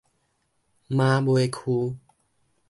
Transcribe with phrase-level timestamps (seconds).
[0.89, 1.95] 馬尾區